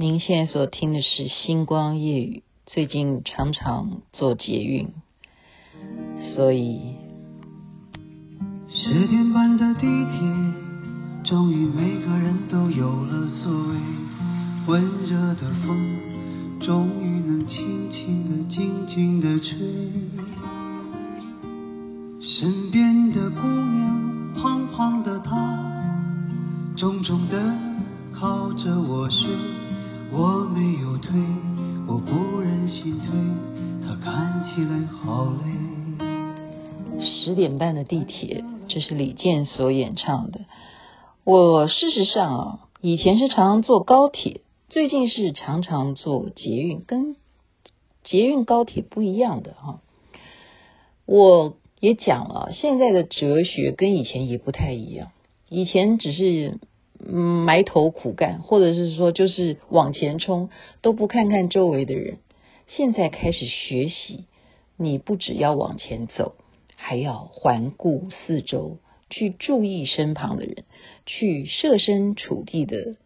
[0.00, 4.92] 您现在所听的是《星光夜雨》，最近常常坐捷运，
[6.36, 6.94] 所以
[8.68, 10.20] 十点半的地铁，
[11.24, 13.74] 终于每个人都有了座位，
[14.68, 19.58] 温热的风，终于能轻轻的、静静的吹，
[22.20, 25.58] 身边的姑娘，胖胖的她，
[26.76, 27.52] 重重的
[28.12, 29.57] 靠着我睡。
[30.10, 31.20] 我没有退，
[31.86, 33.08] 我不忍心退，
[33.86, 37.04] 他看起来好累。
[37.04, 40.40] 十点半的地铁，这是李健所演唱的。
[41.24, 44.40] 我事实上啊，以前是常常坐高铁，
[44.70, 47.14] 最近是常常坐捷运，跟
[48.02, 49.80] 捷运高铁不一样的哈。
[51.04, 55.08] 我也讲了，现在的哲学跟以前也不太一样，
[55.50, 56.58] 以前只是。
[56.98, 60.50] 埋头苦干，或者是说就是往前冲，
[60.82, 62.18] 都不看看周围的人。
[62.66, 64.24] 现在开始学习，
[64.76, 66.34] 你不只要往前走，
[66.74, 68.78] 还要环顾四周，
[69.10, 70.64] 去注意身旁的人，
[71.06, 72.96] 去设身处地的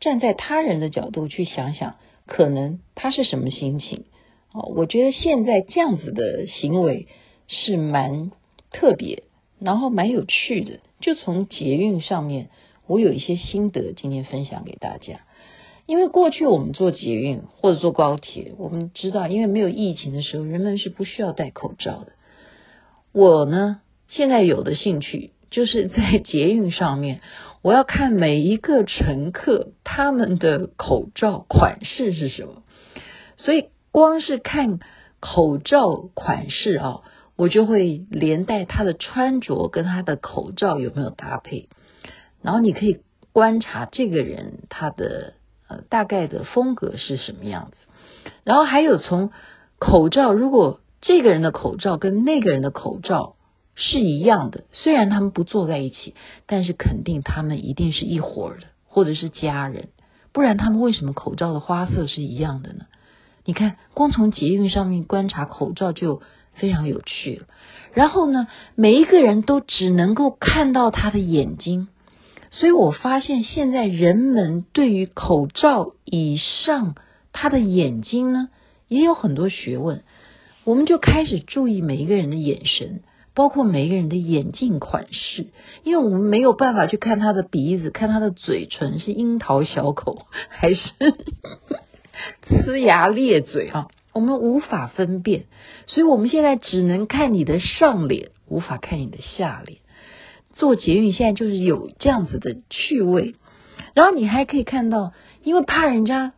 [0.00, 1.94] 站在他人的角度去想想，
[2.26, 4.04] 可能他是什么心情。
[4.52, 7.06] 哦，我觉得现在这样子的行为
[7.46, 8.32] 是蛮
[8.72, 9.22] 特别，
[9.60, 10.80] 然后蛮有趣的。
[11.00, 12.50] 就从捷运上面。
[12.88, 15.20] 我有一些心得，今天分享给大家。
[15.86, 22.12] 因为过去我们坐捷运或者坐高铁，我们知道，因为没有疫情的时候，人们是不需要戴口罩的。
[23.12, 27.20] 我呢，现在有的兴趣就是在捷运上面，
[27.62, 32.62] 我要看每一个乘客他们的口罩款式是什么。
[33.38, 34.80] 所以光是看
[35.20, 37.00] 口罩款式啊，
[37.34, 41.68] 我就会连带他的穿着跟他的口罩有没有搭配。
[42.48, 45.34] 然后你可以观察这个人他的
[45.68, 47.76] 呃大概的风格是什么样子，
[48.42, 49.32] 然后还有从
[49.78, 53.36] 口罩，如果这个人的口罩跟那个人的口罩
[53.74, 56.14] 是一样的，虽然他们不坐在一起，
[56.46, 59.90] 但是肯定他们一定是一伙的，或者是家人，
[60.32, 62.86] 不然他们为什么口罩的花色是一样的呢？
[63.44, 66.22] 你看，光从捷运上面观察口罩就
[66.54, 67.46] 非常有趣了。
[67.92, 71.88] 然后呢，每一个人都只能够看到他的眼睛。
[72.50, 76.94] 所以我发现现在人们对于口罩以上
[77.32, 78.48] 他的眼睛呢，
[78.88, 80.02] 也有很多学问。
[80.64, 83.02] 我们就开始注意每一个人的眼神，
[83.34, 85.46] 包括每一个人的眼镜款式，
[85.82, 90.92] 因为我们没有办法去看他的鼻子，看他的嘴唇是樱桃小口还是
[92.66, 95.44] 呲牙咧嘴啊，我们无法分辨。
[95.86, 99.78] 所以我们现在只能看你的上脸，无法看你的下脸。
[100.58, 103.36] 坐捷运现在就是有这样子的趣味，
[103.94, 105.12] 然后你还可以看到，
[105.44, 106.32] 因为怕人家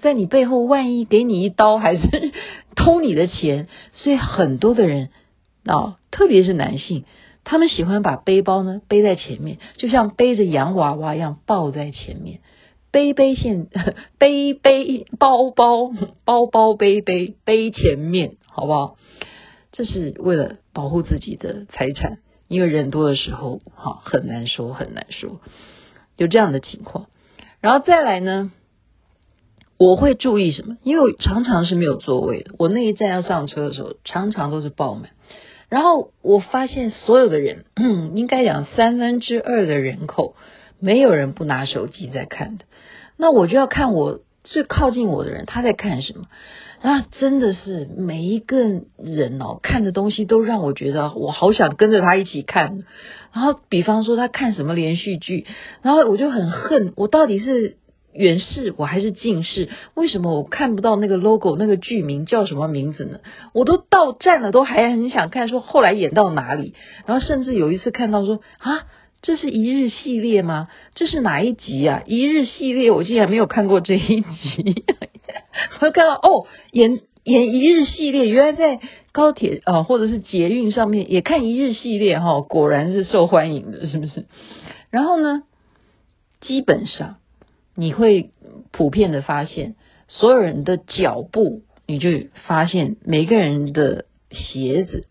[0.00, 2.32] 在你背后万一给你一刀，还是
[2.74, 5.10] 偷你的钱，所以很多的人
[5.66, 7.04] 啊、特别是男性，
[7.44, 12.40] 他们喜欢把背包呢背在前面，就像背着洋娃娃一样抱在前面，
[12.90, 13.66] 背背现
[14.16, 15.92] 背背包包
[16.24, 18.96] 包包背背背前面，好不好？
[19.70, 22.20] 这是为了保护自己的财产。
[22.54, 25.40] 因为人多的时候，哈，很难说，很难说，
[26.16, 27.06] 有这样的情况。
[27.60, 28.52] 然后再来呢，
[29.76, 30.76] 我会注意什么？
[30.84, 32.52] 因为常常是没有座位的。
[32.56, 35.10] 我那一站要上车的时候，常常都是爆满。
[35.68, 37.64] 然后我发现所有的人，
[38.14, 40.36] 应该讲三分之二的人口，
[40.78, 42.66] 没有人不拿手机在看的。
[43.16, 46.26] 那我就要看我最靠近我的人，他在看什么。
[46.82, 48.58] 那真的是每一个
[48.98, 52.84] 人哦，看的东西都让我觉得我好想跟着他一起看。
[53.32, 55.46] 然后，比方说他看什么连续剧，
[55.80, 57.78] 然后我就很恨，我到底是
[58.12, 59.70] 远视我还是近视？
[59.94, 63.20] 为什么我看不到那个 logo 那个剧名叫什么名字呢？
[63.54, 66.74] 我都到站了，都还很想看，说后来演到哪里？
[67.06, 68.84] 然后甚至有一次看到说啊，
[69.24, 70.68] 这是一日系列吗？
[70.94, 72.02] 这是哪一集啊？
[72.04, 74.84] 一日系列我竟然没有看过这一集。
[75.80, 78.80] 我看到哦，演演一日系列，原来在
[79.12, 84.26] 高铁啊、呃、或者是捷运上面也看一日系列哈、哦，果然是受欢迎的，是不是？
[84.90, 85.44] 然后呢，
[86.42, 87.16] 基本上
[87.74, 88.28] 你会
[88.72, 89.74] 普遍的发现，
[90.06, 92.10] 所有人的脚步，你就
[92.46, 95.06] 发现每个人的鞋子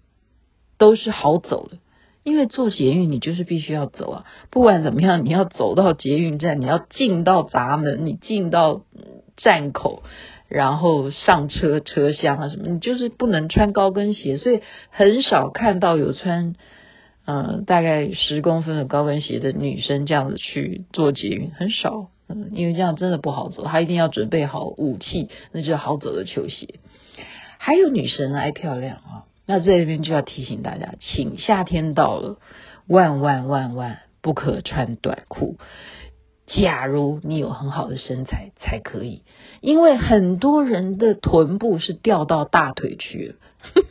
[0.78, 1.80] 都是好走的，
[2.24, 8.82] 因为坐捷运你就是必须要走啊，不管怎么样，你要走到捷运站，你要进到闸门，你进到
[9.38, 10.04] 站口。
[10.50, 14.62] 然后上车车厢啊什么，你就是不能穿高跟鞋，所以
[14.92, 16.54] 很少看到有穿
[17.26, 22.10] 嗯、大概十公分的高跟鞋的女生这样子去坐捷运，很少。
[22.28, 26.76] 嗯，因为这样真的不好走，她一定要准备好武器，那就是好走的球鞋。
[27.58, 32.38] 还有女生爱漂亮啊，那这里边就要提醒大家，请夏天到了，
[32.88, 35.58] 万万万万不可穿短裤。
[36.46, 39.24] 假如你有很好的身材才可以，
[39.62, 43.36] 因为很多人的臀部是掉到大腿去了。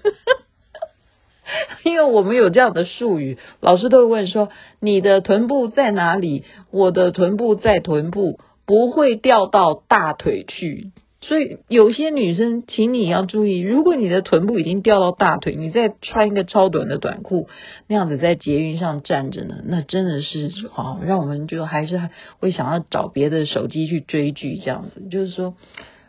[1.85, 4.51] 因为我们有这样的术语，老师都会问说
[4.81, 10.93] ：“你的臀部在哪里？”我的臀部在臀部，不会掉到大腿去。
[11.23, 17.49] 所以有些女生，请你要注意，如果你的臀部已经掉到大腿，你再穿一个超短的短裤，
[17.87, 22.11] 那样子在捷运上站着呢，那真的是好，让我们就还是
[22.41, 25.09] 会想要找别的手机去追剧这样子。
[25.09, 25.55] 就是说，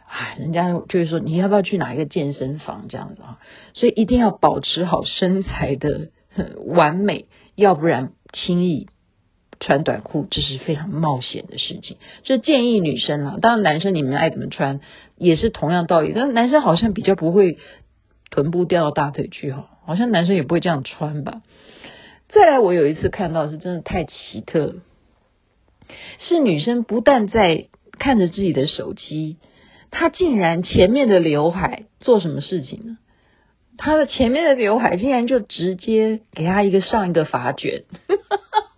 [0.08, 3.38] 哎，人家就是说，你要不要去哪一个健身房这样子啊？
[3.76, 6.10] 所以一定要保持好身材的
[6.66, 8.88] 完美，要不然轻易。
[9.66, 14.82] 穿短裤这是非常冒险的事情，就建议女生啊，当然男生你们爱怎么穿
[15.18, 17.58] 也是同样道理，但男生好像比较不会
[18.30, 21.42] 臀部掉到大腿去哈，好像男生也不会这样穿吧。
[22.28, 24.76] 再来，我有一次看到是真的太奇特，
[26.20, 27.68] 是女生不但在
[27.98, 29.38] 看着自己的手机，
[29.92, 32.98] 她竟然前面的刘海做什么事情呢？
[33.78, 37.86] 她的前面的刘海竟然就直接给她一个上一个发卷。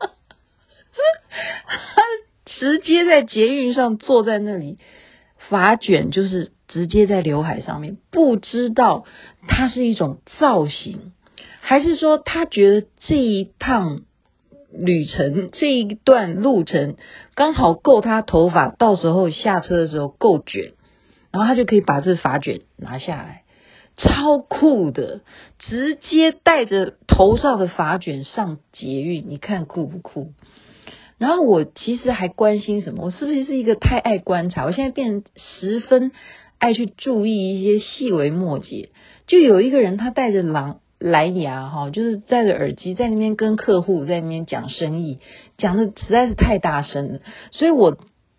[1.68, 2.02] 他
[2.46, 4.78] 直接在捷运上坐在那里，
[5.50, 9.06] 发卷就是直接在刘海上面，不知道
[9.48, 11.12] 它是一种造型，
[11.62, 14.02] 还是说他觉得这一趟
[14.72, 16.96] 旅程这一段路程
[17.34, 20.74] 刚好够他头发，到时候下车的时候够卷，
[21.32, 23.44] 然后他就可以把这发卷拿下来，
[23.98, 25.22] 超酷的，
[25.60, 30.32] 直接带着头上的发卷上捷运，你看酷不酷？
[31.18, 33.06] 然后我其实还关心什么？
[33.06, 34.66] 我是不是是一个太爱观察？
[34.66, 36.12] 我现在变十分
[36.58, 38.90] 爱去注意一些细微末节。
[39.28, 45.20] 就有一个人，他戴着蓝蓝牙哈，就是戴着耳机在那边跟客户在那边讲生意，
[45.58, 47.20] 讲的实在是太大声了，
[47.52, 47.98] 所以我。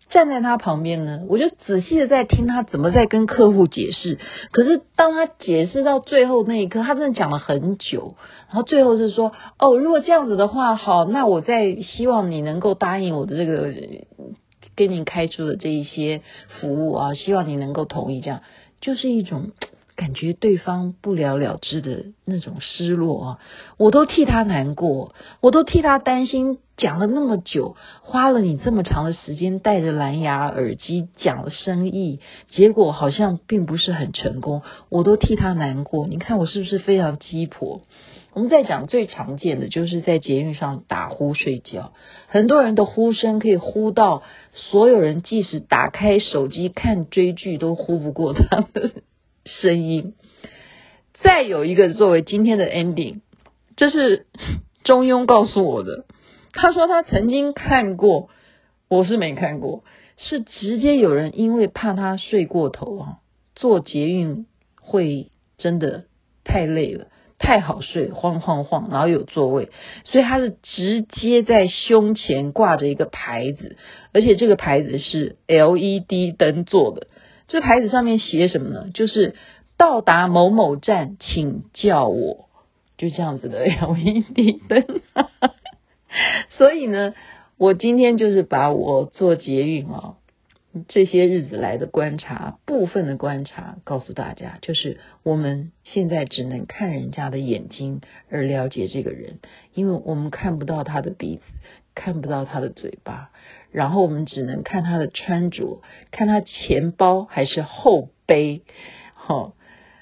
[0.09, 4.17] 站在他旁边呢，我就仔细的在听他怎么在跟客户解释。
[4.51, 8.15] 可是当他解释到最后那一刻，他真的讲了很久。
[8.47, 13.73] 然后最后是说：“哦，如果这样子的话，好，那我再希望你能够答应我的这个
[14.75, 18.41] 给你开出的这一些服务啊，希望你能够同意。”这样
[18.81, 19.51] 就是一种。
[19.97, 23.39] 感觉对方不了了之的那种失落啊，
[23.77, 26.59] 我都替他难过，我都替他担心。
[26.77, 36.05] 讲了那么久，花了你这么长的时间，戴着蓝牙耳机讲了生意，结果好像并不是很成功，我都替他难过。
[36.07, 37.81] 你看我是不是非常鸡婆？
[38.33, 41.93] 我们在讲最常见的，就是在捷运上打呼睡觉，
[42.27, 44.21] 很多人的呼声可以呼到
[44.53, 48.91] 所有人，即使打开手机看追剧都呼不过他们。
[49.47, 50.13] 声音，
[51.13, 53.21] 再有一个作为今天的 ending，
[53.75, 54.27] 这是
[54.83, 56.05] 中庸告诉我的。
[56.53, 58.29] 他说他曾经看过，
[58.89, 59.83] 我是没看过，
[60.17, 63.17] 是直接有人因为怕他睡过头啊，
[63.55, 64.45] 坐捷运
[64.81, 66.05] 会真的
[66.43, 67.07] 太累了，
[67.37, 69.69] 太好睡，晃晃晃，然后有座位，
[70.03, 73.77] 所以他是直接在胸前挂着一个牌子，
[74.13, 77.07] 而且这个牌子是 LED 灯做的。
[77.47, 78.89] 这牌子上面写什么呢？
[78.93, 79.35] 就是
[79.77, 82.49] 到达某某站，请叫我，
[82.97, 85.01] 就这样子的 LED 灯。
[86.51, 87.13] 所以呢，
[87.57, 90.15] 我今天就是把我做捷运啊
[90.87, 99.39] 这些日子来的观察，部分的观察告诉大家，就是我们现在只能看人家的眼睛而了解这个人，
[99.73, 101.43] 因为我们看不到他的鼻子。
[101.99, 103.31] 看不到他的嘴巴，
[103.77, 108.63] 然后我们只能看他的穿着，看他前包还是后背，
[109.13, 109.53] 好，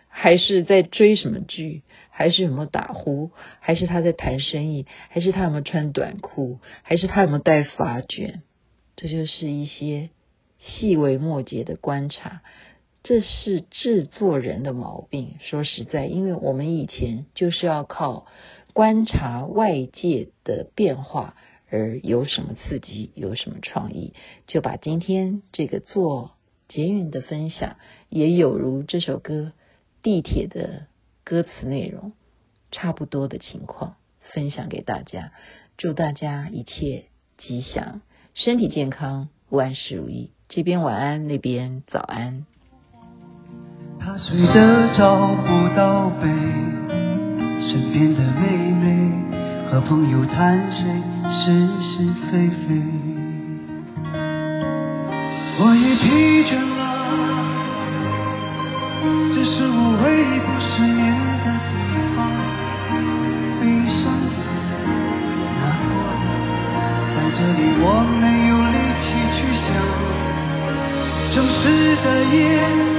[0.07, 8.43] 还是在追什么剧，还是有没有打呼，还是他在谈生意，还是他有没有穿短裤，还是他有没有戴发卷，
[8.95, 10.09] 这就是一些
[10.57, 12.43] 细微末节的观察，
[13.03, 15.35] 这是制作人的毛病。
[15.41, 18.25] 说实在，因为我们以前就是要靠
[18.71, 21.35] 观察外界的变化。
[21.75, 24.13] 而有什么刺激，有什么创意，
[24.47, 26.31] 就把今天这个做
[26.69, 27.75] 捷运的分享，
[28.07, 29.51] 也有如这首歌
[30.01, 30.87] 地铁的
[31.25, 32.13] 歌词内容
[32.71, 35.33] 差不多的情况分享给大家。
[35.77, 37.99] 祝大家一切吉祥，
[38.33, 40.31] 身体健康，万事如意。
[40.47, 42.45] 这边晚安，那边早安。
[43.99, 46.27] 他睡得找不到北，
[47.67, 51.14] 身边的妹妹和朋友谈谁？
[51.31, 51.41] 是
[51.81, 51.93] 是
[52.31, 52.67] 非非，
[55.59, 56.03] 我也疲
[56.49, 56.81] 倦了，
[59.33, 60.97] 这是我唯一不失眠
[61.43, 61.73] 的地
[62.15, 62.17] 方。
[63.59, 64.35] 悲伤的、
[65.61, 66.25] 难过的，
[67.15, 67.83] 在这里我
[68.19, 69.05] 没有力气
[69.35, 69.67] 去想。
[71.33, 71.63] 城市
[72.03, 72.05] 的
[72.35, 72.94] 夜。